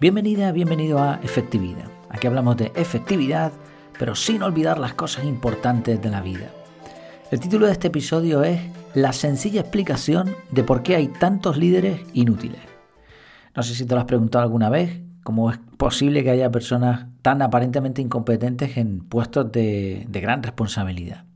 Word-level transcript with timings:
Bienvenida, 0.00 0.50
bienvenido 0.50 0.98
a 0.98 1.20
Efectividad. 1.22 1.84
Aquí 2.08 2.26
hablamos 2.26 2.56
de 2.56 2.72
efectividad, 2.74 3.52
pero 3.98 4.14
sin 4.14 4.42
olvidar 4.42 4.78
las 4.78 4.94
cosas 4.94 5.26
importantes 5.26 6.00
de 6.00 6.08
la 6.08 6.22
vida. 6.22 6.48
El 7.30 7.38
título 7.38 7.66
de 7.66 7.72
este 7.72 7.88
episodio 7.88 8.42
es 8.42 8.62
La 8.94 9.12
sencilla 9.12 9.60
explicación 9.60 10.34
de 10.52 10.64
por 10.64 10.82
qué 10.82 10.96
hay 10.96 11.08
tantos 11.08 11.58
líderes 11.58 12.00
inútiles. 12.14 12.62
No 13.54 13.62
sé 13.62 13.74
si 13.74 13.84
te 13.84 13.94
lo 13.94 14.00
has 14.00 14.06
preguntado 14.06 14.42
alguna 14.42 14.70
vez, 14.70 15.02
cómo 15.22 15.50
es 15.50 15.58
posible 15.76 16.24
que 16.24 16.30
haya 16.30 16.50
personas 16.50 17.08
tan 17.20 17.42
aparentemente 17.42 18.00
incompetentes 18.00 18.78
en 18.78 19.00
puestos 19.00 19.52
de, 19.52 20.06
gran 20.08 20.42
responsabilidad. 20.42 21.26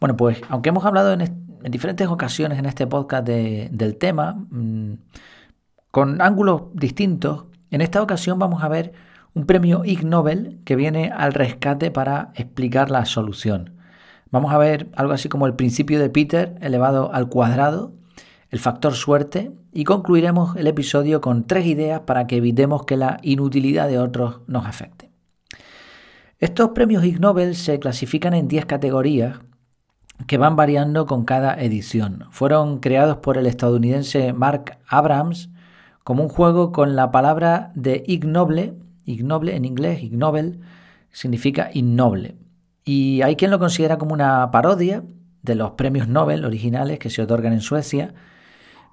Bueno, 0.00 0.18
pues 0.18 0.38
aunque 0.50 0.68
hemos 0.68 0.84
hablado 0.84 1.14
en, 1.14 1.46
diferentes 1.70 2.08
ocasiones 2.08 2.58
en 2.58 2.66
este 2.66 2.86
podcast 2.86 3.26
del 3.26 3.96
tema, 3.96 4.34
mm, 4.50 4.92
con 5.90 6.20
ángulos 6.20 6.64
distintos, 6.74 7.46
en 7.70 7.80
esta 7.80 8.02
ocasión 8.02 8.38
vamos 8.38 8.62
a 8.62 8.68
ver 8.68 8.92
un 9.34 9.46
premio 9.46 9.84
Ig 9.84 10.04
Nobel 10.04 10.58
que 10.64 10.76
viene 10.76 11.12
al 11.14 11.34
rescate 11.34 11.90
para 11.90 12.32
explicar 12.34 12.90
la 12.90 13.04
solución. 13.04 13.74
Vamos 14.30 14.52
a 14.52 14.58
ver 14.58 14.88
algo 14.96 15.12
así 15.12 15.28
como 15.28 15.46
el 15.46 15.54
principio 15.54 16.00
de 16.00 16.10
Peter 16.10 16.56
elevado 16.60 17.12
al 17.12 17.28
cuadrado, 17.28 17.92
el 18.50 18.58
factor 18.60 18.94
suerte 18.94 19.52
y 19.72 19.84
concluiremos 19.84 20.56
el 20.56 20.66
episodio 20.66 21.20
con 21.20 21.46
tres 21.46 21.66
ideas 21.66 22.00
para 22.00 22.26
que 22.26 22.36
evitemos 22.36 22.84
que 22.84 22.96
la 22.96 23.18
inutilidad 23.22 23.88
de 23.88 23.98
otros 23.98 24.40
nos 24.46 24.66
afecte. 24.66 25.10
Estos 26.38 26.70
premios 26.70 27.04
Ig 27.04 27.20
Nobel 27.20 27.56
se 27.56 27.78
clasifican 27.78 28.34
en 28.34 28.48
10 28.48 28.66
categorías 28.66 29.40
que 30.26 30.38
van 30.38 30.56
variando 30.56 31.06
con 31.06 31.24
cada 31.24 31.54
edición. 31.54 32.24
Fueron 32.30 32.78
creados 32.78 33.18
por 33.18 33.36
el 33.36 33.46
estadounidense 33.46 34.32
Mark 34.32 34.78
Abrams 34.88 35.50
como 36.06 36.22
un 36.22 36.28
juego 36.28 36.70
con 36.70 36.94
la 36.94 37.10
palabra 37.10 37.72
de 37.74 38.04
ignoble, 38.06 38.74
ignoble 39.06 39.56
en 39.56 39.64
inglés, 39.64 40.04
ignoble, 40.04 40.60
significa 41.10 41.68
innoble. 41.74 42.36
Y 42.84 43.22
hay 43.22 43.34
quien 43.34 43.50
lo 43.50 43.58
considera 43.58 43.98
como 43.98 44.14
una 44.14 44.52
parodia 44.52 45.02
de 45.42 45.56
los 45.56 45.72
premios 45.72 46.06
Nobel 46.06 46.44
originales 46.44 47.00
que 47.00 47.10
se 47.10 47.22
otorgan 47.22 47.52
en 47.52 47.60
Suecia, 47.60 48.14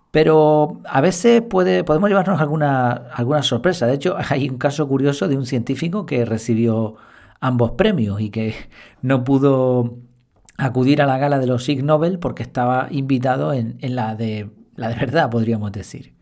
pero 0.10 0.82
a 0.86 1.02
veces 1.02 1.44
puede, 1.44 1.84
podemos 1.84 2.10
llevarnos 2.10 2.42
alguna, 2.42 2.90
alguna 3.14 3.44
sorpresa. 3.44 3.86
De 3.86 3.94
hecho, 3.94 4.18
hay 4.30 4.50
un 4.50 4.58
caso 4.58 4.88
curioso 4.88 5.28
de 5.28 5.38
un 5.38 5.46
científico 5.46 6.08
que 6.08 6.26
recibió 6.26 6.96
ambos 7.40 7.74
premios 7.74 8.22
y 8.22 8.32
que 8.32 8.56
no 9.04 9.24
pudo 9.24 10.00
acudir 10.58 11.00
a 11.00 11.06
la 11.06 11.20
gala 11.20 11.38
de 11.38 11.46
los 11.46 11.70
Ig 11.70 11.84
Nobel 11.84 12.18
porque 12.18 12.42
estaba 12.42 12.88
invitado 12.90 13.54
en, 13.54 13.78
en 13.82 13.96
la, 13.96 14.16
de, 14.16 14.50
la 14.76 14.90
de 14.90 14.96
verdad, 14.96 15.30
podríamos 15.30 15.72
decir. 15.72 16.13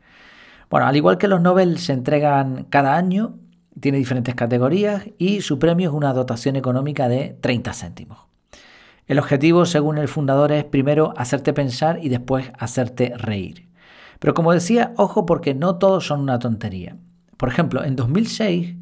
Bueno, 0.72 0.88
al 0.88 0.96
igual 0.96 1.18
que 1.18 1.28
los 1.28 1.42
Nobel 1.42 1.80
se 1.80 1.92
entregan 1.92 2.66
cada 2.70 2.96
año, 2.96 3.36
tiene 3.78 3.98
diferentes 3.98 4.36
categorías 4.36 5.04
y 5.18 5.42
su 5.42 5.60
premio 5.60 5.90
es 5.90 5.94
una 5.94 6.14
dotación 6.14 6.56
económica 6.56 7.10
de 7.10 7.38
30 7.42 7.74
céntimos. 7.74 8.20
El 9.06 9.20
objetivo, 9.20 9.66
según 9.66 9.98
el 9.98 10.08
fundador, 10.08 10.54
es 10.54 10.64
primero 10.64 11.14
hacerte 11.18 11.52
pensar 11.52 12.00
y 12.02 12.08
después 12.08 12.54
hacerte 12.58 13.12
reír. 13.18 13.68
Pero 14.20 14.34
como 14.34 14.54
decía, 14.54 14.94
ojo 14.96 15.26
porque 15.26 15.54
no 15.54 15.76
todos 15.76 16.08
son 16.08 16.22
una 16.22 16.40
tontería. 16.40 16.96
Por 17.36 17.50
ejemplo, 17.50 17.84
en 17.84 17.98
2006, 17.98 18.78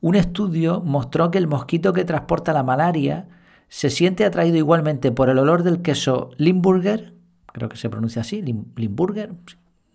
un 0.00 0.14
estudio 0.14 0.80
mostró 0.80 1.32
que 1.32 1.38
el 1.38 1.48
mosquito 1.48 1.92
que 1.92 2.04
transporta 2.04 2.52
la 2.52 2.62
malaria 2.62 3.26
se 3.66 3.90
siente 3.90 4.24
atraído 4.24 4.58
igualmente 4.58 5.10
por 5.10 5.28
el 5.28 5.40
olor 5.40 5.64
del 5.64 5.82
queso 5.82 6.30
Limburger, 6.36 7.14
creo 7.46 7.68
que 7.68 7.76
se 7.76 7.90
pronuncia 7.90 8.22
así, 8.22 8.42
Limburger, 8.42 9.34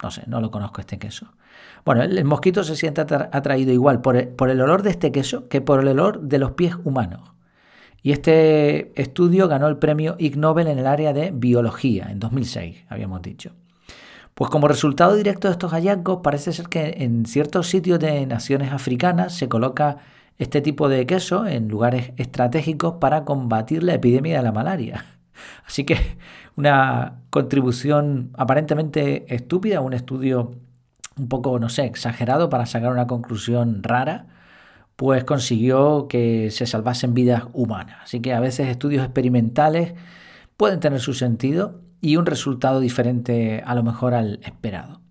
no 0.02 0.12
sé, 0.12 0.24
no 0.28 0.42
lo 0.42 0.52
conozco 0.52 0.82
este 0.82 1.00
queso. 1.00 1.34
Bueno, 1.86 2.04
el, 2.04 2.26
mosquito 2.26 2.64
se 2.64 2.76
siente 2.76 3.02
atraído 3.02 3.72
igual 3.72 4.02
por 4.02 4.16
el, 4.18 4.62
olor 4.62 4.84
de 4.84 4.92
este 4.92 5.12
queso 5.12 5.48
que 5.48 5.62
por 5.62 5.80
el 5.80 5.88
olor 5.88 6.22
de 6.22 6.38
los 6.38 6.52
pies 6.52 6.76
humanos. 6.84 7.32
Y 8.04 8.12
este 8.12 9.00
estudio 9.02 9.48
ganó 9.48 9.68
el 9.68 9.78
premio 9.78 10.16
Ig 10.20 10.38
Nobel 10.38 10.68
en 10.68 10.80
el 10.80 10.88
área 10.88 11.14
de 11.14 11.32
biología 11.32 12.08
en 12.10 12.20
2006, 12.20 12.86
habíamos 12.90 13.22
dicho. 13.22 13.54
Pues 14.34 14.52
como 14.52 14.68
resultado 14.68 15.16
directo 15.16 15.48
de 15.48 15.54
estos 15.54 15.72
hallazgos, 15.72 16.20
parece 16.22 16.54
ser 16.54 16.68
que 16.70 16.98
en 17.00 17.26
ciertos 17.26 17.70
sitios 17.70 18.00
de 18.00 18.26
naciones 18.28 18.72
africanas 18.72 19.34
se 19.34 19.50
coloca 19.50 19.98
este 20.38 20.62
tipo 20.62 20.90
de 20.90 21.08
queso 21.08 21.48
en 21.48 21.68
lugares 21.68 22.12
estratégicos 22.18 22.96
para 23.00 23.26
combatir 23.26 23.82
la 23.82 23.96
epidemia 23.96 24.38
de 24.38 24.44
la 24.44 24.52
malaria. 24.52 25.06
Así 25.66 25.84
que 25.84 25.98
una 26.58 27.22
contribución 27.30 28.32
aparentemente 28.36 29.34
estúpida, 29.34 29.80
un 29.80 29.94
estudio 29.94 30.56
un 31.18 31.30
poco, 31.30 31.60
no 31.60 31.70
sé, 31.70 31.86
exagerado 31.86 32.50
para 32.50 32.66
sacar 32.66 32.92
una 32.92 33.08
conclusión 33.08 33.82
rara, 33.84 34.28
pues 34.96 35.24
consiguió 35.24 36.08
que 36.08 36.52
se 36.52 36.66
salvasen 36.66 37.14
vidas 37.14 37.44
humanas. 37.54 37.98
Así 38.04 38.20
que 38.20 38.34
a 38.34 38.40
veces 38.40 38.68
estudios 38.68 39.04
experimentales 39.04 39.94
pueden 40.58 40.80
tener 40.80 41.00
su 41.00 41.14
sentido 41.14 41.82
y 42.02 42.18
un 42.18 42.26
resultado 42.26 42.80
diferente 42.80 43.64
a 43.66 43.76
lo 43.76 43.84
mejor 43.84 44.14
al 44.14 44.40
esperado. 44.44 45.02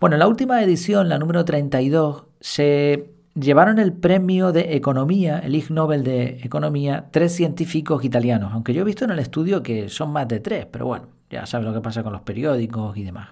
Bueno, 0.00 0.16
en 0.16 0.20
la 0.20 0.28
última 0.28 0.62
edición, 0.62 1.08
la 1.08 1.18
número 1.18 1.44
32, 1.44 2.24
se 2.40 3.12
llevaron 3.34 3.78
el 3.78 3.92
premio 3.92 4.52
de 4.52 4.76
economía, 4.76 5.38
el 5.38 5.54
Ig 5.54 5.70
Nobel 5.70 6.04
de 6.04 6.40
economía, 6.42 7.08
tres 7.10 7.34
científicos 7.34 8.04
italianos, 8.04 8.52
aunque 8.52 8.74
yo 8.74 8.82
he 8.82 8.84
visto 8.84 9.04
en 9.04 9.10
el 9.10 9.18
estudio 9.18 9.62
que 9.62 9.88
son 9.88 10.12
más 10.12 10.28
de 10.28 10.40
tres, 10.40 10.66
pero 10.70 10.86
bueno, 10.86 11.06
ya 11.30 11.46
sabes 11.46 11.66
lo 11.66 11.72
que 11.72 11.80
pasa 11.80 12.02
con 12.02 12.12
los 12.12 12.22
periódicos 12.22 12.96
y 12.96 13.04
demás. 13.04 13.30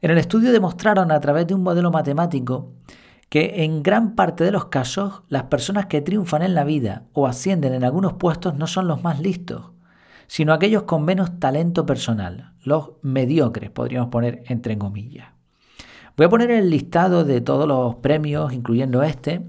En 0.00 0.10
el 0.10 0.18
estudio 0.18 0.52
demostraron 0.52 1.12
a 1.12 1.20
través 1.20 1.46
de 1.46 1.54
un 1.54 1.62
modelo 1.62 1.90
matemático 1.90 2.72
que 3.28 3.64
en 3.64 3.82
gran 3.82 4.14
parte 4.14 4.44
de 4.44 4.50
los 4.50 4.66
casos 4.66 5.22
las 5.28 5.44
personas 5.44 5.86
que 5.86 6.02
triunfan 6.02 6.42
en 6.42 6.54
la 6.54 6.64
vida 6.64 7.04
o 7.12 7.26
ascienden 7.26 7.72
en 7.72 7.84
algunos 7.84 8.14
puestos 8.14 8.54
no 8.56 8.66
son 8.66 8.88
los 8.88 9.02
más 9.02 9.20
listos, 9.20 9.70
sino 10.26 10.52
aquellos 10.52 10.84
con 10.84 11.04
menos 11.04 11.38
talento 11.38 11.86
personal, 11.86 12.52
los 12.64 12.92
mediocres, 13.02 13.70
podríamos 13.70 14.10
poner 14.10 14.42
entre 14.48 14.76
comillas. 14.76 15.31
Voy 16.16 16.26
a 16.26 16.28
poner 16.28 16.50
el 16.50 16.68
listado 16.68 17.24
de 17.24 17.40
todos 17.40 17.66
los 17.66 17.94
premios, 17.96 18.52
incluyendo 18.52 19.02
este, 19.02 19.40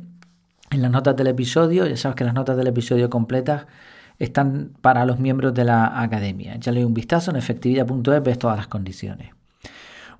en 0.71 0.81
las 0.81 0.91
notas 0.91 1.15
del 1.15 1.27
episodio. 1.27 1.85
Ya 1.85 1.97
sabes 1.97 2.15
que 2.15 2.23
las 2.23 2.33
notas 2.33 2.55
del 2.55 2.67
episodio 2.67 3.09
completas 3.09 3.67
están 4.17 4.71
para 4.81 5.05
los 5.05 5.19
miembros 5.19 5.53
de 5.53 5.65
la 5.65 6.01
academia. 6.01 6.57
Leí 6.65 6.83
un 6.83 6.93
vistazo 6.93 7.31
en 7.31 7.37
efectividad.es, 7.37 8.23
ves 8.23 8.39
todas 8.39 8.57
las 8.57 8.67
condiciones. 8.67 9.31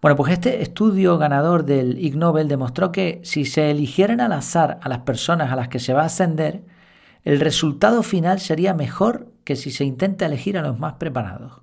Bueno, 0.01 0.17
pues 0.17 0.33
este 0.33 0.61
estudio 0.61 1.17
ganador 1.17 1.63
del 1.63 1.97
Ig 1.97 2.17
Nobel 2.17 2.49
demostró 2.49 2.91
que 2.91 3.21
si 3.23 3.45
se 3.45 3.71
eligieran 3.71 4.19
al 4.19 4.33
azar 4.33 4.79
a 4.81 4.89
las 4.89 4.99
personas 4.99 5.49
a 5.49 5.55
las 5.55 5.69
que 5.69 5.79
se 5.79 5.93
va 5.93 6.01
a 6.01 6.07
ascender, 6.07 6.61
el 7.23 7.39
resultado 7.39 8.03
final 8.03 8.41
sería 8.41 8.73
mejor 8.73 9.27
que 9.45 9.55
si 9.55 9.71
se 9.71 9.85
intenta 9.85 10.25
elegir 10.25 10.57
a 10.57 10.61
los 10.61 10.77
más 10.77 10.95
preparados. 10.95 11.61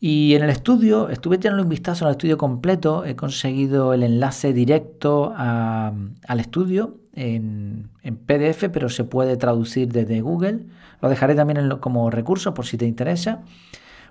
Y 0.00 0.34
en 0.34 0.44
el 0.44 0.50
estudio, 0.50 1.08
estuve 1.08 1.36
echando 1.36 1.60
un 1.62 1.68
vistazo 1.68 2.06
al 2.06 2.12
estudio 2.12 2.38
completo, 2.38 3.04
he 3.04 3.16
conseguido 3.16 3.92
el 3.92 4.04
enlace 4.04 4.52
directo 4.52 5.34
al 5.36 6.40
estudio 6.40 6.98
en, 7.14 7.90
PDF, 8.26 8.68
pero 8.72 8.88
se 8.90 9.02
puede 9.02 9.36
traducir 9.36 9.88
desde 9.90 10.20
Google. 10.20 10.66
Lo 11.02 11.08
dejaré 11.08 11.34
también 11.34 11.68
como 11.80 12.10
recurso 12.10 12.54
por 12.54 12.64
si 12.64 12.76
te 12.76 12.86
interesa. 12.86 13.42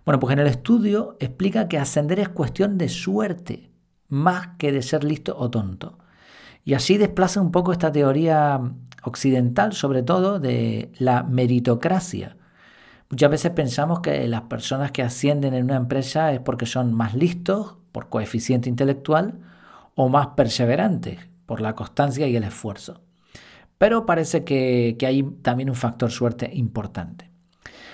Bueno, 0.05 0.19
pues 0.19 0.33
en 0.33 0.39
el 0.39 0.47
estudio 0.47 1.15
explica 1.19 1.69
que 1.69 1.77
ascender 1.77 2.19
es 2.19 2.29
cuestión 2.29 2.77
de 2.77 2.89
suerte, 2.89 3.71
más 4.09 4.49
que 4.57 4.73
de 4.73 4.81
ser 4.81 5.05
listo 5.05 5.37
o 5.37 5.49
tonto. 5.49 5.99
Y 6.65 6.73
así 6.73 6.97
desplaza 6.97 7.39
un 7.39 7.51
poco 7.51 7.71
esta 7.71 7.93
teoría 7.93 8.59
occidental, 9.03 9.71
sobre 9.71 10.03
todo, 10.03 10.39
de 10.39 10.91
la 10.99 11.23
meritocracia 11.23 12.36
Muchas 13.09 13.31
veces 13.31 13.51
pensamos 13.51 14.01
que 14.01 14.27
las 14.27 14.41
personas 14.43 14.91
que 14.91 15.01
ascienden 15.01 15.53
en 15.53 15.63
una 15.63 15.77
empresa 15.77 16.33
es 16.33 16.41
porque 16.41 16.65
son 16.65 16.93
más 16.93 17.13
listos, 17.13 17.77
por 17.93 18.09
coeficiente 18.09 18.67
intelectual, 18.67 19.39
o 19.95 20.09
más 20.09 20.27
perseverantes, 20.35 21.19
por 21.45 21.61
la 21.61 21.73
constancia 21.73 22.27
y 22.27 22.35
el 22.35 22.43
esfuerzo. 22.43 23.01
Pero 23.77 24.05
parece 24.05 24.43
que, 24.43 24.97
hay 25.07 25.23
también 25.41 25.69
un 25.69 25.75
factor 25.75 26.11
suerte 26.11 26.49
importante. 26.53 27.31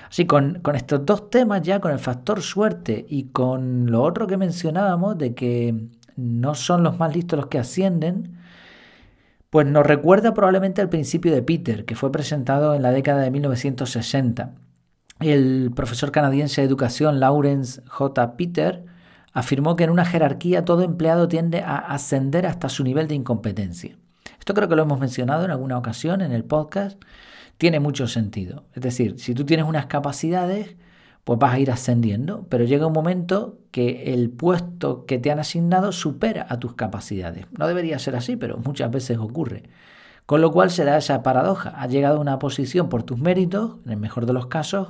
Así, 0.10 0.26
con, 0.26 0.62
con 0.62 0.76
estos 0.76 1.06
dos 1.06 1.30
temas 1.30 1.62
ya, 1.62 1.80
con 1.80 1.92
el 1.92 2.00
factor 2.00 2.42
suerte 2.42 3.06
y 3.08 3.26
con 3.26 3.92
lo 3.92 4.02
otro 4.02 4.26
que 4.26 4.38
mencionábamos 4.38 5.18
de 5.18 5.36
que 5.36 5.90
no 6.16 6.56
son 6.56 6.84
los 6.84 6.98
más 6.98 7.16
listos 7.16 7.38
los 7.38 7.48
que 7.48 7.60
ascienden, 7.60 8.38
pues 9.52 9.68
nos 9.68 9.86
recuerda 9.86 10.34
probablemente 10.34 10.82
al 10.82 10.90
principio 10.90 11.32
de 11.32 11.44
Peter, 11.44 11.86
que 11.86 11.96
fue 11.96 12.12
presentado 12.12 12.74
en 12.74 12.82
la 12.82 12.92
década 12.92 13.22
de 13.22 13.30
1960 13.30 14.63
el 15.24 15.72
profesor 15.76 16.12
canadiense 16.12 16.62
de 16.62 16.68
educación 16.68 17.20
Lawrence 17.20 17.82
J. 17.88 18.38
Peter 18.38 18.86
afirmó 19.34 19.76
que 19.76 19.84
en 19.84 19.90
una 19.90 20.06
jerarquía 20.06 20.66
todo 20.66 20.84
empleado 20.84 21.28
tiende 21.28 21.62
a 21.62 21.78
ascender 21.78 22.46
hasta 22.46 22.70
su 22.70 22.84
nivel 22.84 23.08
de 23.08 23.16
incompetencia. 23.16 23.98
Esto 24.40 24.54
creo 24.54 24.68
que 24.68 24.76
lo 24.76 24.84
hemos 24.84 25.00
mencionado 25.00 25.46
en 25.46 25.52
alguna 25.52 25.78
ocasión 25.78 26.22
en 26.22 26.32
el 26.32 26.44
podcast. 26.44 27.02
Tiene 27.58 27.80
mucho 27.80 28.08
sentido. 28.08 28.66
Es 28.74 28.84
decir, 28.84 29.20
si 29.20 29.34
tú 29.34 29.46
tienes 29.46 29.66
unas 29.66 29.86
capacidades, 29.86 30.76
pues 31.24 31.40
vas 31.40 31.54
a 31.54 31.60
ir 31.60 31.72
ascendiendo, 31.72 32.46
pero 32.50 32.66
llega 32.66 32.86
un 32.86 32.94
momento 32.94 33.58
que 33.72 34.14
el 34.14 34.30
puesto 34.30 35.06
que 35.06 35.18
te 35.18 35.32
han 35.32 35.40
asignado 35.40 35.92
supera 35.92 36.46
a 36.50 36.60
tus 36.60 36.74
capacidades. 36.76 37.46
No 37.58 37.68
debería 37.68 38.00
ser 38.00 38.16
así, 38.16 38.36
pero 38.36 38.58
muchas 38.58 38.92
veces 38.92 39.18
ocurre. 39.18 39.64
Con 40.26 40.42
lo 40.42 40.52
cual 40.52 40.70
se 40.72 40.84
da 40.84 40.98
esa 40.98 41.24
paradoja. 41.24 41.70
Has 41.70 41.92
llegado 41.92 42.18
a 42.18 42.22
una 42.22 42.40
posición 42.40 42.90
por 42.90 43.04
tus 43.04 43.20
méritos, 43.20 43.78
en 43.86 43.92
el 43.92 43.98
mejor 43.98 44.26
de 44.26 44.34
los 44.34 44.48
casos, 44.48 44.90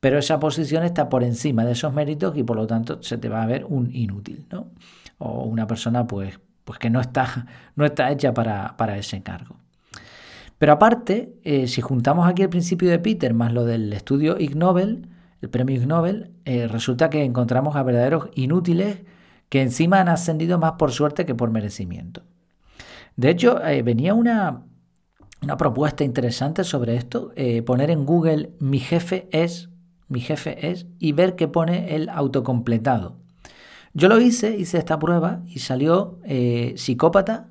pero 0.00 0.18
esa 0.18 0.38
posición 0.38 0.84
está 0.84 1.08
por 1.08 1.24
encima 1.24 1.64
de 1.64 1.72
esos 1.72 1.92
méritos 1.92 2.36
y 2.36 2.42
por 2.42 2.56
lo 2.56 2.66
tanto 2.66 3.02
se 3.02 3.18
te 3.18 3.28
va 3.28 3.42
a 3.42 3.46
ver 3.46 3.64
un 3.64 3.94
inútil, 3.94 4.46
¿no? 4.50 4.68
O 5.18 5.44
una 5.44 5.66
persona 5.66 6.06
pues, 6.06 6.38
pues 6.64 6.78
que 6.78 6.90
no 6.90 7.00
está, 7.00 7.46
no 7.76 7.84
está 7.84 8.10
hecha 8.10 8.32
para, 8.32 8.98
ese 8.98 9.22
cargo. 9.22 9.56
Pero 10.58 10.72
aparte, 10.72 11.34
eh, 11.44 11.68
si 11.68 11.80
juntamos 11.80 12.28
aquí 12.28 12.42
el 12.42 12.48
principio 12.48 12.90
de 12.90 12.98
Peter 12.98 13.34
más 13.34 13.52
lo 13.52 13.64
del 13.64 13.92
estudio 13.92 14.38
Ig 14.38 14.56
Nobel, 14.56 15.08
el 15.40 15.50
premio 15.50 15.76
Ig 15.76 15.86
Nobel, 15.86 16.32
eh, 16.44 16.66
resulta 16.68 17.10
que 17.10 17.24
encontramos 17.24 17.76
a 17.76 17.82
verdaderos 17.82 18.28
inútiles 18.34 19.02
que 19.48 19.62
encima 19.62 20.00
han 20.00 20.08
ascendido 20.08 20.58
más 20.58 20.72
por 20.72 20.92
suerte 20.92 21.26
que 21.26 21.34
por 21.34 21.50
merecimiento. 21.50 22.22
De 23.16 23.30
hecho, 23.30 23.64
eh, 23.64 23.82
venía 23.82 24.14
una, 24.14 24.62
una, 25.42 25.56
propuesta 25.56 26.04
interesante 26.04 26.64
sobre 26.64 26.96
esto, 26.96 27.32
poner 27.64 27.90
en 27.90 28.04
Google 28.04 28.50
mi 28.60 28.78
jefe 28.78 29.28
es 29.32 29.70
mi 30.08 30.20
jefe 30.20 30.70
es, 30.70 30.86
y 30.98 31.12
ver 31.12 31.36
que 31.36 31.48
pone 31.48 31.94
el 31.94 32.08
autocompletado. 32.08 33.16
Yo 33.94 34.08
lo 34.08 34.20
hice, 34.20 34.56
hice 34.56 34.78
esta 34.78 34.98
prueba 34.98 35.42
y 35.46 35.58
salió 35.58 36.18
eh, 36.24 36.74
psicópata, 36.76 37.48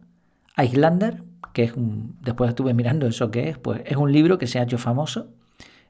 Islander, 0.58 1.24
que 1.54 1.64
es 1.64 1.74
un, 1.74 2.18
después 2.22 2.50
estuve 2.50 2.74
mirando 2.74 3.08
eso 3.08 3.32
que 3.32 3.50
es, 3.50 3.58
pues 3.58 3.82
es 3.86 3.98
un 3.98 4.12
libro 4.12 4.38
que 4.38 4.48
se 4.48 4.60
ha 4.60 4.64
hecho 4.64 4.78
famoso. 4.78 5.28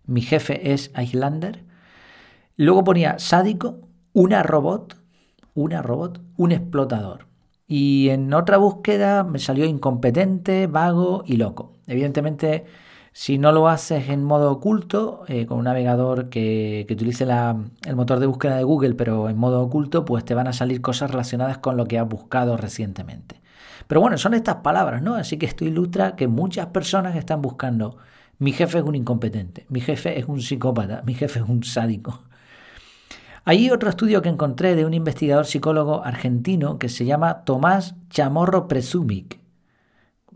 Mi 0.06 0.22
jefe 0.22 0.72
es 0.74 0.92
Islander. 0.98 1.64
Luego 2.56 2.84
ponía 2.84 3.19
sádico, 3.19 3.81
una 4.14 4.44
robot, 4.44 4.98
una 5.54 5.81
robot, 5.81 6.22
un 6.38 6.52
explotador. 6.52 7.28
Y 7.68 8.10
en 8.10 8.34
otra 8.34 8.58
búsqueda 8.58 9.24
me 9.24 9.40
salió 9.40 9.66
incompetente, 9.66 10.68
vago 10.68 11.24
y 11.25 11.36
loco. 11.36 11.74
Evidentemente 11.86 12.66
si 13.19 13.40
no 13.40 13.52
lo 13.52 13.68
haces 13.68 14.10
en 14.10 14.24
modo 14.24 14.52
oculto, 14.52 15.24
eh, 15.28 15.48
con 15.48 15.58
un 15.58 15.64
navegador 15.64 16.30
que, 16.30 16.86
utilice 16.88 17.24
el 17.24 17.96
motor 17.96 18.19
de 18.19 18.28
búsqueda 18.28 18.58
de 18.58 18.64
Google, 18.64 18.94
pero 18.94 19.28
en 19.28 19.40
modo 19.40 19.60
oculto, 19.60 20.06
pues 20.06 20.24
te 20.24 20.36
van 20.36 20.48
a 20.48 20.54
salir 20.54 20.81
cosas 20.81 21.10
relacionadas 21.10 21.58
con 21.58 21.78
lo 21.78 21.88
que 21.88 21.98
has 21.98 22.08
buscado 22.08 22.58
recientemente. 22.58 23.42
Pero 23.88 24.02
bueno, 24.02 24.19
son 24.19 24.36
estas 24.36 24.58
palabras, 24.58 25.02
¿no? 25.02 25.16
Así 25.16 25.38
que 25.38 25.48
esto 25.48 25.66
ilustra 25.66 26.16
que 26.16 26.28
muchas 26.28 26.68
personas 26.68 27.16
están 27.16 27.42
buscando, 27.42 27.98
mi 28.38 28.52
jefe 28.52 28.78
es 28.78 28.84
un 28.84 28.94
incompetente, 28.94 29.66
mi 29.69 29.81
jefe 29.81 30.19
es 30.19 30.28
un 30.28 30.40
psicópata, 30.40 31.02
mi 31.04 31.16
jefe 31.16 31.40
es 31.40 31.50
un 31.50 31.64
sádico. 31.64 32.22
Hay 33.46 33.72
otro 33.72 33.90
estudio 33.90 34.22
que 34.22 34.30
encontré 34.30 34.75
de 34.75 34.86
un 34.86 34.94
investigador 34.94 35.48
psicólogo 35.48 36.06
argentino 36.06 36.78
que 36.78 36.88
se 36.88 37.06
llama 37.06 37.46
Tomás 37.46 37.96
Chamorro 38.12 38.68
Presumic. 38.68 39.40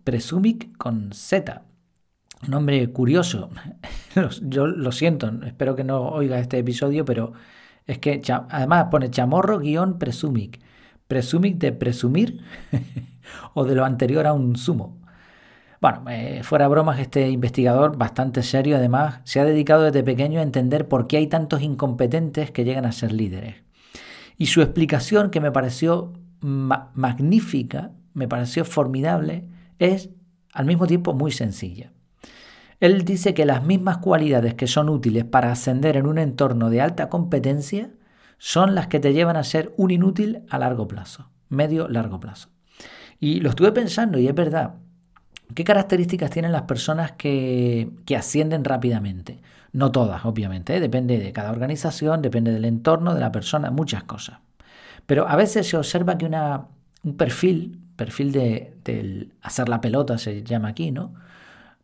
Presumic 0.04 0.76
con 0.78 1.14
Z, 1.14 1.62
un 2.48 2.54
hombre 2.54 2.90
curioso. 2.92 3.50
Yo 4.42 4.68
lo 4.68 4.92
siento, 4.92 5.32
espero 5.46 5.76
que 5.76 5.84
no 5.84 6.10
oiga 6.10 6.40
este 6.40 6.58
episodio, 6.58 7.06
pero 7.06 7.34
es 7.88 8.00
que 8.00 8.22
además 8.50 8.88
pone 8.92 9.10
chamorro-presumic. 9.10 10.60
Presumic 11.08 11.58
de 11.58 11.72
presumir 11.74 12.42
o 13.54 13.66
de 13.66 13.76
lo 13.76 13.86
anterior 13.86 14.28
a 14.28 14.34
un 14.34 14.56
sumo. 14.56 15.02
Bueno, 15.82 16.04
eh, 16.10 16.42
fuera 16.44 16.68
bromas, 16.68 17.00
este 17.00 17.30
investigador, 17.30 17.98
bastante 17.98 18.44
serio 18.44 18.78
además, 18.78 19.20
se 19.24 19.40
ha 19.40 19.46
dedicado 19.46 19.84
desde 19.84 20.04
pequeño 20.04 20.40
a 20.40 20.44
entender 20.44 20.88
por 20.88 21.08
qué 21.08 21.18
hay 21.18 21.28
tantos 21.28 21.64
incompetentes 21.64 22.52
que 22.52 22.64
llegan 22.64 22.86
a 22.86 22.92
ser 22.92 23.12
líderes. 23.12 23.56
Y 24.38 24.46
su 24.46 24.62
explicación, 24.62 25.32
que 25.32 25.42
me 25.42 25.52
pareció 25.52 26.14
magnífica, 26.42 27.92
me 28.14 28.28
pareció 28.28 28.64
formidable, 28.64 29.48
es 29.80 30.12
al 30.54 30.66
mismo 30.66 30.86
tiempo 30.86 31.14
muy 31.14 31.32
sencilla. 31.32 31.92
Él 32.82 33.06
dice 33.06 33.34
que 33.34 33.46
las 33.46 33.64
mismas 33.64 34.00
cualidades 34.00 34.56
que 34.56 34.68
son 34.68 34.90
útiles 34.90 35.24
para 35.24 35.52
ascender 35.52 35.96
en 35.96 36.08
un 36.08 36.18
entorno 36.18 36.70
de 36.70 36.82
alta 36.82 37.10
competencia 37.10 37.92
son 38.40 38.74
las 38.74 38.88
que 38.88 39.00
te 39.00 39.14
llevan 39.14 39.38
a 39.38 39.44
ser 39.44 39.72
un 39.78 39.92
inútil 39.92 40.42
a 40.50 40.58
largo 40.58 40.88
plazo, 40.88 41.30
medio 41.48 41.88
largo 41.88 42.20
plazo. 42.20 42.50
Y 43.20 43.40
lo 43.40 43.52
estuve 43.52 43.72
pensando 43.72 44.18
y 44.18 44.28
es 44.28 44.34
verdad. 44.34 44.74
¿Qué 45.54 45.64
características 45.64 46.32
tienen 46.32 46.52
las 46.52 46.64
personas 46.64 47.12
que, 47.12 47.92
ascienden 48.18 48.64
rápidamente? 48.64 49.42
No 49.74 49.92
todas, 49.92 50.26
obviamente, 50.26 50.76
¿eh? 50.76 50.80
depende 50.80 51.20
de 51.20 51.32
cada 51.32 51.52
organización, 51.52 52.24
depende 52.24 52.52
del 52.52 52.66
entorno, 52.66 53.14
de 53.14 53.20
la 53.20 53.32
persona, 53.32 53.70
muchas 53.70 54.04
cosas. 54.04 54.40
Pero 55.06 55.28
a 55.28 55.36
veces 55.36 55.68
se 55.68 55.78
observa 55.78 56.18
que 56.18 56.26
una, 56.26 56.66
un 57.04 57.16
perfil, 57.16 57.80
perfil 57.96 58.32
de, 58.32 59.30
hacer 59.44 59.70
la 59.70 59.82
pelota 59.82 60.18
se 60.18 60.44
llama 60.44 60.70
aquí, 60.70 60.90
¿no? 60.90 61.14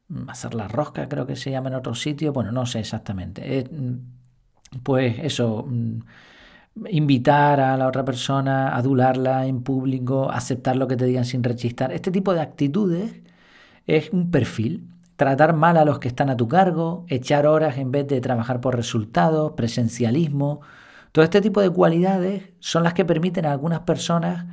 Mm, 0.09 0.29
hacer 0.29 0.53
la 0.53 0.67
rosca, 0.67 1.09
creo 1.09 1.25
que 1.27 1.35
se 1.35 1.51
llama 1.51 1.69
en 1.69 1.75
otro 1.75 1.93
sitio, 1.95 2.31
bueno, 2.33 2.51
no 2.51 2.65
sé 2.65 2.79
exactamente. 2.79 3.65
Mm, 3.69 4.79
pues 4.83 5.17
eso, 5.19 5.65
mm, 5.67 5.99
invitar 6.89 7.59
a 7.59 7.77
la 7.77 7.87
otra 7.87 8.05
persona, 8.05 8.75
adularla 8.75 9.45
en 9.47 9.63
público, 9.63 10.31
aceptar 10.31 10.75
lo 10.75 10.87
que 10.87 10.95
te 10.97 11.05
digan 11.05 11.25
sin 11.25 11.43
rechistar. 11.43 11.91
Este 11.91 12.11
tipo 12.11 12.33
de 12.33 12.41
actitudes 12.41 13.21
es 13.87 14.11
un 14.11 14.31
perfil. 14.31 14.89
Tratar 15.17 15.53
mal 15.55 15.77
a 15.77 15.85
los 15.85 15.99
que 15.99 16.07
están 16.09 16.29
a 16.29 16.37
tu 16.37 16.47
cargo, 16.47 17.05
echar 17.09 17.47
horas 17.47 17.77
en 17.77 17.91
vez 17.91 18.07
de 18.07 18.21
trabajar 18.21 18.61
por 18.61 18.75
resultados, 18.75 19.53
presencialismo. 19.53 20.61
Todo 21.11 21.23
este 21.25 21.41
tipo 21.41 21.61
de 21.61 21.71
cualidades 21.71 22.51
son 22.59 22.83
las 22.83 22.93
que 22.93 23.05
permiten 23.05 23.45
a 23.45 23.51
algunas 23.51 23.81
personas 23.81 24.45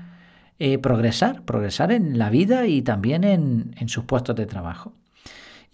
eh, 0.59 0.79
progresar, 0.79 1.43
progresar 1.45 1.93
en 1.93 2.19
la 2.19 2.31
vida 2.31 2.67
y 2.67 2.83
también 2.83 3.25
en 3.25 3.89
sus 3.89 4.05
puestos 4.05 4.37
de 4.37 4.47
trabajo 4.47 4.95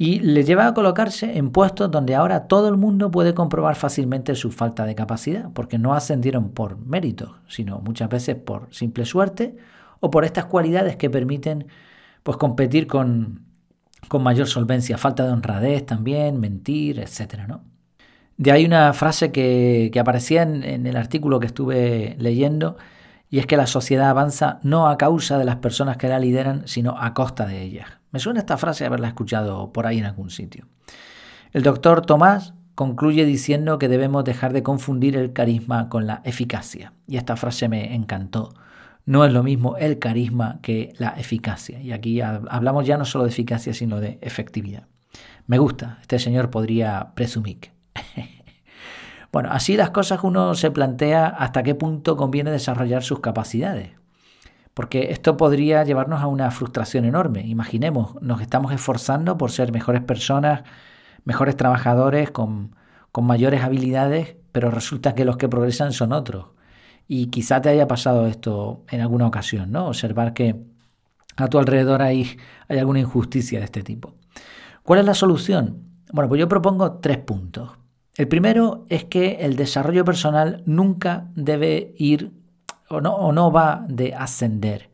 y 0.01 0.19
le 0.21 0.45
lleva 0.45 0.67
a 0.67 0.73
colocarse 0.73 1.37
en 1.37 1.51
puestos 1.51 1.91
donde 1.91 2.15
ahora 2.15 2.49
todo 2.49 2.69
el 2.69 2.79
mundo 2.79 3.11
puede 3.11 3.35
comprobar 3.35 3.77
fácilmente 3.77 4.35
su 4.35 4.51
falta 4.51 4.87
de 4.87 4.95
capacidad, 4.95 5.51
porque 5.53 5.77
no 5.77 5.93
ascendieron 5.93 6.53
por 6.53 6.79
mérito, 6.79 7.37
sino 7.49 7.81
muchas 7.81 8.09
veces 8.09 8.37
por 8.37 8.69
simple 8.75 9.05
suerte 9.05 9.59
o 10.01 10.11
por 10.11 10.25
estas 10.25 10.47
cualidades 10.47 10.97
que 10.97 11.11
permiten 11.11 11.67
pues, 12.23 12.39
competir 12.39 12.87
con, 12.87 13.45
con 14.09 14.23
mayor 14.23 14.47
solvencia, 14.47 14.97
falta 14.97 15.27
de 15.27 15.33
honradez 15.33 15.85
también, 15.85 16.41
mentir, 16.41 16.99
etc. 16.99 17.41
¿no? 17.47 17.63
De 18.39 18.53
ahí 18.53 18.65
una 18.65 18.95
frase 18.95 19.33
que, 19.33 19.93
aparecía 20.01 20.41
en, 20.41 20.65
en 20.65 20.87
el 20.87 20.97
artículo 20.97 21.41
que 21.41 21.47
estuve 21.47 22.17
leyendo, 22.19 22.79
y 23.31 23.39
es 23.39 23.47
que 23.47 23.57
la 23.57 23.67
sociedad 23.67 24.11
avanza 24.11 24.59
no 24.63 24.89
a 24.89 24.99
causa 24.99 25.39
de 25.39 25.45
las 25.45 25.57
personas 25.57 25.97
que 25.97 26.09
la 26.09 26.19
lideran, 26.19 26.67
sino 26.67 26.97
a 26.99 27.15
costa 27.15 27.47
de 27.47 27.63
ellas. 27.63 27.87
Me 28.11 28.19
suena 28.19 28.41
esta 28.41 28.59
frase 28.59 28.85
haberla 28.85 29.09
escuchado 29.09 29.73
por 29.73 29.87
ahí 29.87 29.99
en 29.99 30.05
algún 30.05 30.31
sitio. 30.31 30.67
El 31.53 31.63
doctor 31.63 32.05
Tomás 32.05 32.55
concluye 32.75 33.25
diciendo 33.25 33.79
que 33.79 33.89
debemos 33.89 34.25
dejar 34.25 34.53
de 34.53 34.65
confundir 34.65 35.17
el 35.17 35.33
carisma 35.33 35.89
con 35.89 36.07
la 36.07 36.23
eficacia. 36.25 36.93
Y 37.07 37.19
esta 37.19 37.37
frase 37.37 37.69
me 37.69 37.95
encantó. 37.95 38.53
No 39.07 39.25
es 39.25 39.33
lo 39.33 39.43
mismo 39.43 39.77
el 39.77 39.99
carisma 39.99 40.59
que 40.63 40.93
la 40.99 41.11
eficacia. 41.11 41.81
Y 41.81 41.93
aquí 41.93 42.21
hablamos 42.21 42.87
ya 42.87 42.99
no 42.99 43.05
solo 43.05 43.25
de 43.25 43.31
eficacia, 43.31 43.75
sino 43.75 44.01
de 44.01 44.19
efectividad. 44.23 44.87
Me 45.47 45.59
gusta, 45.59 45.99
este 46.01 46.19
señor 46.19 46.51
podría 46.51 47.13
presumir. 47.15 47.59
bueno, 49.33 49.51
así 49.53 49.77
las 49.77 49.91
cosas 49.91 50.21
uno 50.25 50.55
se 50.55 50.71
plantea 50.71 51.27
hasta 51.27 51.63
qué 51.63 51.75
punto 51.75 52.17
conviene 52.17 52.51
desarrollar 52.51 53.03
sus 53.03 53.21
capacidades. 53.21 53.93
Porque 54.75 55.11
esto 55.11 55.37
podría 55.37 55.85
llevarnos 55.85 56.21
a 56.21 56.27
una 56.27 56.51
frustración 56.51 57.05
enorme. 57.05 57.47
Imaginemos, 57.47 58.21
nos 58.23 58.41
estamos 58.41 58.73
esforzando 58.73 59.37
por 59.37 59.51
ser 59.53 59.73
mejores 59.73 60.03
personas, 60.03 60.63
mejores 61.25 61.57
trabajadores, 61.57 62.31
con, 62.31 62.75
mayores 63.21 63.63
habilidades, 63.63 64.37
pero 64.53 64.71
resulta 64.71 65.15
que 65.15 65.25
los 65.25 65.37
que 65.37 65.49
progresan 65.49 65.93
son 65.93 66.13
otros. 66.13 66.47
Y 67.07 67.27
quizá 67.27 67.61
te 67.61 67.69
haya 67.69 67.87
pasado 67.87 68.27
esto 68.27 68.85
en 68.89 69.01
alguna 69.01 69.27
ocasión, 69.27 69.71
¿no? 69.73 69.89
Observar 69.89 70.33
que 70.33 70.57
a 71.37 71.49
tu 71.49 71.59
alrededor 71.59 72.03
hay, 72.03 72.37
hay 72.69 72.79
alguna 72.79 73.01
injusticia 73.01 73.59
de 73.59 73.65
este 73.65 73.83
tipo. 73.83 74.15
¿Cuál 74.83 75.01
es 75.01 75.07
la 75.07 75.15
solución? 75.15 75.83
Bueno, 76.13 76.29
pues 76.29 76.39
yo 76.39 76.49
propongo 76.49 76.99
tres 76.99 77.19
puntos. 77.19 77.80
El 78.17 78.29
primero 78.29 78.85
es 78.89 79.05
que 79.05 79.39
el 79.41 79.57
desarrollo 79.57 80.05
personal 80.05 80.63
nunca 80.67 81.29
debe 81.35 81.95
ir 81.97 82.33
o 82.89 83.01
no, 83.01 83.15
o 83.15 83.33
no 83.33 83.53
va 83.53 83.87
de 83.89 84.15
ascender. 84.15 84.91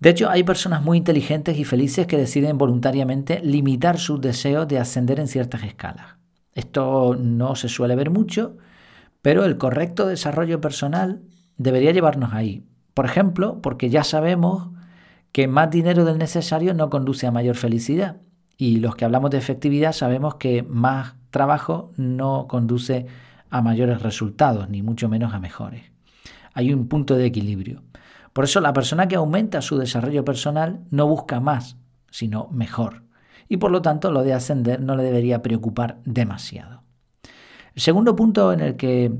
De 0.00 0.10
hecho, 0.10 0.30
hay 0.30 0.44
personas 0.44 0.82
muy 0.82 0.96
inteligentes 0.96 1.58
y 1.58 1.64
felices 1.64 2.06
que 2.06 2.16
deciden 2.16 2.56
voluntariamente 2.56 3.40
limitar 3.42 3.98
sus 3.98 4.20
deseos 4.20 4.68
de 4.68 4.78
ascender 4.78 5.18
en 5.18 5.26
ciertas 5.26 5.64
escalas. 5.64 6.16
Esto 6.54 7.16
no 7.18 7.56
se 7.56 7.68
suele 7.68 7.96
ver 7.96 8.10
mucho, 8.10 8.56
pero 9.22 9.44
el 9.44 9.58
correcto 9.58 10.06
desarrollo 10.06 10.60
personal 10.60 11.22
debería 11.56 11.92
llevarnos 11.92 12.32
ahí. 12.32 12.64
Por 12.94 13.04
ejemplo, 13.04 13.60
porque 13.60 13.90
ya 13.90 14.04
sabemos 14.04 14.70
que 15.32 15.46
más 15.48 15.70
dinero 15.70 16.04
del 16.04 16.18
necesario 16.18 16.74
no 16.74 16.90
conduce 16.90 17.26
a 17.26 17.32
mayor 17.32 17.56
felicidad. 17.56 18.16
Y 18.56 18.78
los 18.78 18.96
que 18.96 19.04
hablamos 19.04 19.30
de 19.30 19.38
efectividad 19.38 19.92
sabemos 19.92 20.36
que 20.36 20.62
más 20.62 21.14
trabajo 21.30 21.92
no 21.96 22.46
conduce 22.48 23.06
a 23.50 23.62
mayores 23.62 24.02
resultados, 24.02 24.68
ni 24.68 24.82
mucho 24.82 25.08
menos 25.08 25.34
a 25.34 25.40
mejores. 25.40 25.84
Hay 26.54 26.72
un 26.72 26.88
punto 26.88 27.16
de 27.16 27.26
equilibrio. 27.26 27.82
Por 28.32 28.44
eso 28.44 28.60
la 28.60 28.72
persona 28.72 29.08
que 29.08 29.16
aumenta 29.16 29.62
su 29.62 29.78
desarrollo 29.78 30.24
personal 30.24 30.80
no 30.90 31.06
busca 31.06 31.40
más, 31.40 31.76
sino 32.10 32.48
mejor. 32.52 33.02
Y 33.48 33.56
por 33.56 33.70
lo 33.70 33.82
tanto 33.82 34.12
lo 34.12 34.22
de 34.22 34.34
ascender 34.34 34.80
no 34.80 34.96
le 34.96 35.02
debería 35.02 35.42
preocupar 35.42 35.98
demasiado. 36.04 36.82
El 37.74 37.82
segundo 37.82 38.14
punto 38.14 38.52
en 38.52 38.60
el 38.60 38.76
que, 38.76 39.12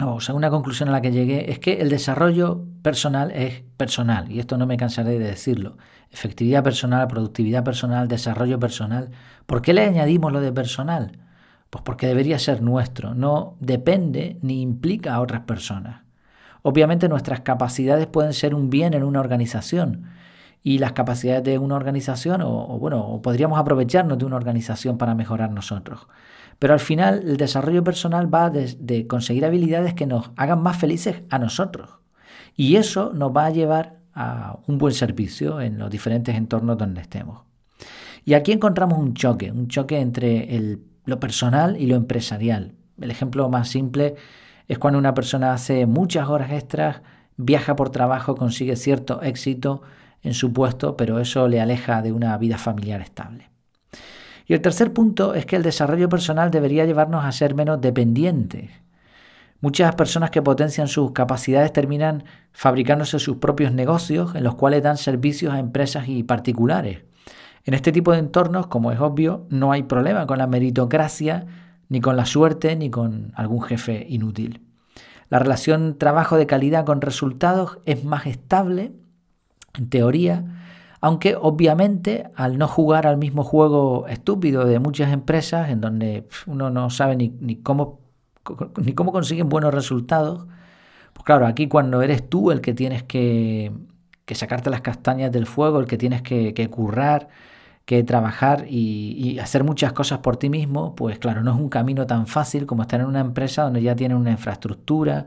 o 0.00 0.20
sea, 0.20 0.34
una 0.34 0.50
conclusión 0.50 0.88
a 0.88 0.92
la 0.92 1.00
que 1.00 1.12
llegué 1.12 1.50
es 1.50 1.58
que 1.58 1.80
el 1.80 1.88
desarrollo 1.88 2.64
personal 2.82 3.30
es 3.30 3.62
personal, 3.76 4.30
y 4.30 4.40
esto 4.40 4.58
no 4.58 4.66
me 4.66 4.76
cansaré 4.76 5.18
de 5.18 5.26
decirlo. 5.26 5.76
Efectividad 6.10 6.62
personal, 6.62 7.06
productividad 7.08 7.64
personal, 7.64 8.08
desarrollo 8.08 8.58
personal. 8.58 9.10
¿Por 9.46 9.62
qué 9.62 9.72
le 9.72 9.84
añadimos 9.84 10.32
lo 10.32 10.40
de 10.40 10.52
personal? 10.52 11.25
Pues 11.70 11.82
porque 11.82 12.06
debería 12.06 12.38
ser 12.38 12.62
nuestro, 12.62 13.14
no 13.14 13.56
depende 13.60 14.38
ni 14.42 14.62
implica 14.62 15.14
a 15.14 15.20
otras 15.20 15.42
personas. 15.42 16.02
Obviamente 16.62 17.08
nuestras 17.08 17.40
capacidades 17.40 18.06
pueden 18.06 18.32
ser 18.32 18.54
un 18.54 18.70
bien 18.70 18.94
en 18.94 19.04
una 19.04 19.20
organización 19.20 20.06
y 20.66 20.78
las 20.78 20.94
capacidades 20.94 21.44
de 21.44 21.58
una 21.58 21.76
organización, 21.76 22.42
o, 22.42 22.76
bueno, 22.80 23.20
podríamos 23.22 23.56
aprovecharnos 23.56 24.18
de 24.18 24.24
una 24.24 24.34
organización 24.34 24.98
para 24.98 25.14
mejorar 25.14 25.52
nosotros. 25.52 26.08
Pero 26.58 26.72
al 26.72 26.80
final 26.80 27.22
el 27.24 27.36
desarrollo 27.36 27.84
personal 27.84 28.34
va 28.34 28.50
de, 28.50 29.06
conseguir 29.06 29.44
habilidades 29.44 29.94
que 29.94 30.06
nos 30.06 30.32
hagan 30.34 30.60
más 30.60 30.76
felices 30.76 31.22
a 31.30 31.38
nosotros. 31.38 31.90
Y 32.56 32.74
eso 32.74 33.12
nos 33.14 33.30
va 33.30 33.46
a 33.46 33.50
llevar 33.50 34.00
a 34.12 34.58
un 34.66 34.78
buen 34.78 34.92
servicio 34.92 35.60
en 35.60 35.78
los 35.78 35.88
diferentes 35.88 36.34
entornos 36.34 36.76
donde 36.76 37.00
estemos. 37.00 37.42
Y 38.24 38.34
aquí 38.34 38.50
encontramos 38.50 38.98
un 38.98 39.14
choque, 39.14 39.52
un 39.52 39.68
choque 39.68 40.00
entre 40.00 40.52
lo 41.06 41.18
personal 41.18 41.80
y 41.80 41.86
lo 41.86 41.96
empresarial. 41.96 42.74
El 43.00 43.10
ejemplo 43.10 43.48
más 43.48 43.68
simple 43.68 44.16
es 44.68 44.78
cuando 44.78 44.98
una 44.98 45.14
persona 45.14 45.52
hace 45.52 45.86
muchas 45.86 46.28
horas 46.28 46.50
extras, 46.52 47.02
viaja 47.36 47.76
por 47.76 47.90
trabajo, 47.90 48.34
consigue 48.34 48.76
cierto 48.76 49.22
éxito 49.22 49.82
en 50.22 50.34
su 50.34 50.52
puesto, 50.52 50.96
pero 50.96 51.20
eso 51.20 51.48
le 51.48 51.60
aleja 51.60 52.02
de 52.02 52.12
una 52.12 52.36
vida 52.36 52.58
familiar 52.58 53.00
estable. 53.00 53.48
Y 54.46 54.54
el 54.54 54.60
tercer 54.60 54.92
punto 54.92 55.34
es 55.34 55.46
que 55.46 55.56
el 55.56 55.62
desarrollo 55.62 56.08
personal 56.08 56.50
debería 56.50 56.84
llevarnos 56.84 57.24
a 57.24 57.32
ser 57.32 57.54
menos 57.54 57.80
dependientes. 57.80 58.70
Muchas 59.60 59.94
personas 59.94 60.30
que 60.30 60.42
potencian 60.42 60.86
sus 60.86 61.12
capacidades 61.12 61.72
terminan 61.72 62.24
fabricándose 62.52 63.18
sus 63.18 63.38
propios 63.38 63.72
negocios 63.72 64.34
en 64.34 64.44
los 64.44 64.54
cuales 64.54 64.82
dan 64.82 64.96
servicios 64.96 65.52
a 65.54 65.58
empresas 65.58 66.08
y 66.08 66.22
particulares. 66.22 67.00
En 67.66 67.74
este 67.74 67.90
tipo 67.90 68.12
de 68.12 68.20
entornos, 68.20 68.68
como 68.68 68.92
es 68.92 69.00
obvio, 69.00 69.44
no 69.50 69.72
hay 69.72 69.82
problema 69.82 70.26
con 70.28 70.38
la 70.38 70.46
meritocracia 70.46 71.46
ni 71.88 72.00
con 72.00 72.16
la 72.16 72.24
suerte, 72.24 72.76
ni 72.76 72.90
con 72.90 73.32
algún 73.34 73.60
jefe 73.60 74.06
inútil. 74.08 74.62
La 75.28 75.40
relación 75.40 75.98
trabajo 75.98 76.36
de 76.36 76.46
calidad 76.46 76.86
con 76.86 77.00
resultados 77.00 77.78
es 77.84 78.04
más 78.04 78.26
estable, 78.26 78.92
en 79.74 79.88
teoría, 79.88 80.44
aunque 81.00 81.34
obviamente 81.34 82.30
al 82.36 82.56
no 82.56 82.68
jugar 82.68 83.04
al 83.04 83.16
mismo 83.16 83.42
juego 83.42 84.06
estúpido 84.06 84.64
de 84.64 84.78
muchas 84.78 85.12
empresas, 85.12 85.68
en 85.68 85.80
donde 85.80 86.28
uno 86.46 86.70
no 86.70 86.88
sabe 86.90 87.16
ni, 87.16 87.56
cómo, 87.56 87.98
ni 88.76 88.92
cómo 88.92 89.10
consiguen 89.10 89.48
buenos 89.48 89.74
resultados, 89.74 90.46
pues 91.12 91.24
claro, 91.24 91.46
aquí 91.46 91.66
cuando 91.66 92.00
eres 92.02 92.28
tú 92.28 92.52
el 92.52 92.60
que 92.60 92.74
tienes 92.74 93.02
que, 93.02 93.72
sacarte 94.32 94.70
las 94.70 94.82
castañas 94.82 95.32
del 95.32 95.46
fuego, 95.46 95.80
el 95.80 95.86
que 95.86 95.98
tienes 95.98 96.22
que, 96.22 96.54
que 96.54 96.70
currar, 96.70 97.28
que 97.86 98.02
trabajar 98.02 98.66
y, 98.68 99.38
hacer 99.38 99.64
muchas 99.64 99.92
cosas 99.92 100.18
por 100.18 100.36
ti 100.36 100.50
mismo, 100.50 100.94
pues 100.96 101.18
claro, 101.18 101.42
no 101.42 101.52
es 101.52 101.56
un 101.58 101.68
camino 101.68 102.06
tan 102.06 102.26
fácil 102.26 102.66
como 102.66 102.82
estar 102.82 103.00
en 103.00 103.06
una 103.06 103.20
empresa 103.20 103.62
donde 103.62 103.80
ya 103.80 103.96
tienen 103.96 104.18
una 104.18 104.32
infraestructura, 104.32 105.26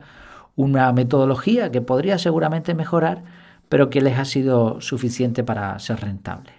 una 0.56 0.92
metodología 0.92 1.72
que 1.72 1.80
podría 1.80 2.18
seguramente 2.18 2.74
mejorar, 2.74 3.24
pero 3.68 3.88
que 3.88 4.02
les 4.02 4.18
ha 4.18 4.26
sido 4.26 4.80
suficiente 4.80 5.42
para 5.42 5.78
ser 5.78 6.00
rentable. 6.00 6.52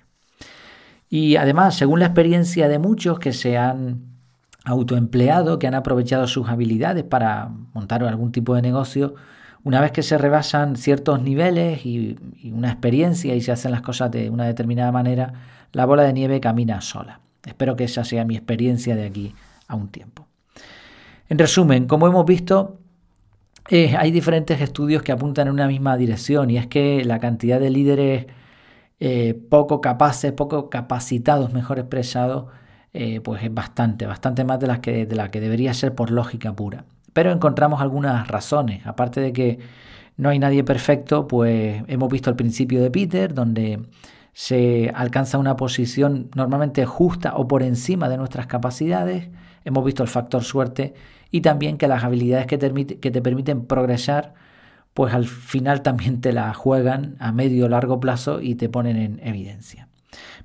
Y 1.09 1.35
además, 1.35 1.75
según 1.75 1.99
la 1.99 2.07
experiencia 2.07 2.67
de 2.67 2.79
muchos 2.79 3.19
que 3.19 3.33
se 3.33 3.57
han 3.57 4.01
autoempleado, 4.65 5.59
que 5.59 5.67
han 5.67 5.75
aprovechado 5.75 6.25
sus 6.25 6.49
habilidades 6.49 7.03
para 7.03 7.49
montar 7.73 8.03
algún 8.03 8.31
tipo 8.31 8.55
de 8.55 8.61
negocio, 8.61 9.15
una 9.63 9.79
vez 9.81 9.91
que 9.91 10.01
se 10.01 10.17
rebasan 10.17 10.75
ciertos 10.75 11.21
niveles 11.21 11.85
y, 11.85 12.17
una 12.51 12.71
experiencia 12.71 13.35
y 13.35 13.41
se 13.41 13.51
hacen 13.51 13.71
las 13.71 13.81
cosas 13.81 14.09
de 14.09 14.29
una 14.29 14.45
determinada 14.45 14.91
manera, 14.91 15.33
la 15.73 15.85
bola 15.85 16.03
de 16.03 16.13
nieve 16.13 16.39
camina 16.39 16.81
sola. 16.81 17.19
Espero 17.45 17.75
que 17.75 17.85
esa 17.85 18.03
sea 18.03 18.25
mi 18.25 18.35
experiencia 18.35 18.95
de 18.95 19.05
aquí 19.05 19.33
a 19.67 19.75
un 19.75 19.89
tiempo. 19.89 20.27
En 21.29 21.37
resumen, 21.37 21.87
como 21.87 22.07
hemos 22.07 22.25
visto, 22.25 22.77
eh, 23.69 23.95
hay 23.97 24.11
diferentes 24.11 24.59
estudios 24.59 25.01
que 25.01 25.11
apuntan 25.11 25.47
en 25.47 25.53
una 25.53 25.67
misma 25.67 25.95
dirección 25.97 26.49
y 26.49 26.57
es 26.57 26.67
que 26.67 27.05
la 27.05 27.19
cantidad 27.19 27.59
de 27.59 27.69
líderes 27.69 28.25
eh, 28.99 29.33
poco 29.49 29.81
capaces, 29.81 30.33
poco 30.33 30.69
capacitados, 30.69 31.53
mejor 31.53 31.79
expresado, 31.79 32.49
eh, 32.93 33.21
pues 33.21 33.43
es 33.43 33.53
bastante, 33.53 34.05
bastante 34.05 34.43
más 34.43 34.59
de, 34.59 34.67
las 34.67 34.79
que, 34.79 35.05
de 35.05 35.15
la 35.15 35.31
que 35.31 35.39
debería 35.39 35.73
ser 35.73 35.95
por 35.95 36.11
lógica 36.11 36.53
pura. 36.53 36.85
Pero 37.13 37.31
encontramos 37.31 37.81
algunas 37.81 38.27
razones. 38.27 38.85
Aparte 38.85 39.21
de 39.21 39.33
que 39.33 39.59
no 40.17 40.29
hay 40.29 40.39
nadie 40.39 40.63
perfecto, 40.63 41.27
pues 41.27 41.83
hemos 41.87 42.09
visto 42.09 42.29
el 42.29 42.35
principio 42.35 42.81
de 42.81 42.91
Peter, 42.91 43.33
donde 43.33 43.79
se 44.33 44.91
alcanza 44.95 45.37
una 45.37 45.55
posición 45.55 46.29
normalmente 46.35 46.85
justa 46.85 47.35
o 47.35 47.47
por 47.47 47.63
encima 47.63 48.09
de 48.09 48.17
nuestras 48.17 48.47
capacidades. 48.47 49.29
Hemos 49.65 49.83
visto 49.83 50.03
el 50.03 50.09
factor 50.09 50.43
suerte 50.43 50.93
y 51.31 51.41
también 51.41 51.77
que 51.77 51.87
las 51.87 52.03
habilidades 52.03 52.47
que 52.47 52.57
te, 52.57 53.21
permiten 53.21 53.65
progresar, 53.65 54.33
pues 54.93 55.13
al 55.13 55.25
final 55.25 55.81
también 55.81 56.21
te 56.21 56.33
la 56.33 56.53
juegan 56.53 57.15
a 57.19 57.31
medio 57.31 57.65
o 57.65 57.69
largo 57.69 57.99
plazo 57.99 58.41
y 58.41 58.55
te 58.55 58.69
ponen 58.69 58.97
en 58.97 59.19
evidencia. 59.23 59.87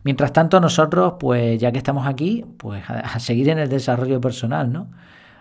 Mientras 0.05 0.33
tanto, 0.33 0.61
nosotros, 0.61 1.15
pues 1.19 1.61
ya 1.61 1.73
que 1.73 1.79
estamos 1.79 2.07
aquí, 2.07 2.45
pues 2.57 2.89
a, 2.89 3.01
a 3.01 3.19
seguir 3.19 3.49
en 3.49 3.59
el 3.59 3.69
desarrollo 3.69 4.21
personal, 4.21 4.73
¿no? 4.73 4.89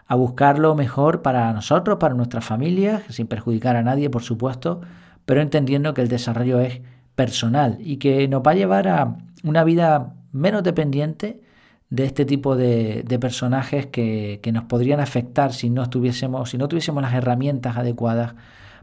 a 0.08 0.16
buscar 0.16 0.60
lo 0.60 0.76
mejor 0.76 1.22
para 1.22 1.52
nosotros, 1.54 1.98
para 1.98 2.14
nuestras 2.14 2.46
familias, 2.46 3.04
sin 3.10 3.28
perjudicar 3.28 3.76
a 3.76 3.82
nadie, 3.82 4.10
por 4.10 4.22
supuesto, 4.22 4.82
pero 5.26 5.42
entendiendo 5.42 5.94
que 5.94 6.02
el 6.02 6.08
desarrollo 6.08 6.60
es 6.60 6.82
personal 7.16 7.78
y 7.80 7.98
que 7.98 8.28
nos 8.28 8.42
va 8.42 8.52
a 8.52 8.56
llevar 8.56 8.88
a 8.88 9.18
una 9.44 9.64
vida 9.64 10.14
menos 10.32 10.64
dependiente 10.64 11.42
de 11.90 12.06
este 12.06 12.26
tipo 12.26 12.56
de, 12.56 13.06
personajes 13.20 13.86
que, 13.88 14.40
nos 14.54 14.66
podrían 14.66 15.00
afectar 15.00 15.54
si 15.54 15.70
no 15.70 15.84
estuviésemos, 15.84 16.50
si 16.50 16.58
no 16.58 16.68
tuviésemos 16.68 17.02
las 17.02 17.14
herramientas 17.14 17.78
adecuadas 17.78 18.34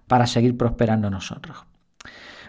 para 0.07 0.27
seguir 0.27 0.57
prosperando 0.57 1.11
nosotros. 1.11 1.59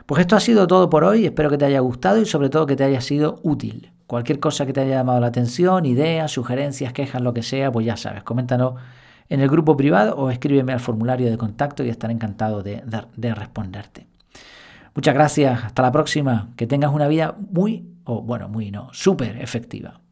Pues 0.06 0.22
esto 0.22 0.36
ha 0.36 0.40
sido 0.40 0.68
todo 0.68 0.90
por 0.90 1.04
hoy, 1.04 1.26
espero 1.26 1.50
que 1.50 1.58
te 1.58 1.66
haya 1.66 1.80
gustado 1.80 2.22
y 2.22 2.26
sobre 2.26 2.50
todo 2.50 2.66
que 2.66 2.76
te 2.76 2.84
haya 2.84 3.02
sido 3.02 3.40
útil. 3.44 3.92
Cualquier 4.06 4.40
cosa 4.40 4.66
que 4.66 4.74
te 4.74 4.82
haya 4.82 4.98
llamado 4.98 5.20
la 5.20 5.28
atención, 5.28 5.86
ideas, 5.86 6.32
sugerencias, 6.32 6.94
quejas, 6.94 7.22
lo 7.22 7.34
que 7.34 7.42
sea, 7.42 7.72
pues 7.72 7.86
ya 7.86 7.98
sabes, 7.98 8.24
coméntanos 8.24 8.76
en 9.30 9.40
el 9.40 9.50
grupo 9.50 9.78
privado 9.78 10.16
o 10.16 10.30
escríbeme 10.30 10.74
al 10.74 10.82
formulario 10.82 11.30
de 11.30 11.38
contacto 11.38 11.84
y 11.84 11.90
estaré 11.90 12.14
encantado 12.14 12.62
de 12.64 13.36
responderte. 13.36 14.13
Muchas 14.96 15.14
gracias, 15.14 15.64
hasta 15.64 15.82
la 15.82 15.92
próxima, 15.92 16.50
que 16.56 16.68
tengas 16.68 16.94
una 16.94 17.08
vida 17.08 17.36
muy, 17.52 17.88
o 18.04 18.22
bueno, 18.22 18.48
muy 18.48 18.70
no, 18.72 18.90
súper 18.94 19.42
efectiva. 19.42 20.03